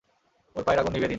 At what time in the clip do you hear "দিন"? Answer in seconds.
1.03-1.09